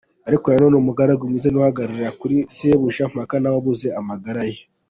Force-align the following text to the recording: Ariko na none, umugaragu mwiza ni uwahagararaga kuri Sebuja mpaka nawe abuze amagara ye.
Ariko 0.27 0.45
na 0.47 0.57
none, 0.61 0.75
umugaragu 0.77 1.29
mwiza 1.29 1.47
ni 1.49 1.57
uwahagararaga 1.57 2.11
kuri 2.19 2.35
Sebuja 2.55 3.03
mpaka 3.13 3.35
nawe 3.41 3.57
abuze 3.61 3.87
amagara 3.99 4.41
ye. 4.51 4.57